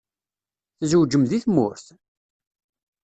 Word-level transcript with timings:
Tzewǧem 0.79 1.23
deg 1.29 1.41
tmurt? 1.43 1.85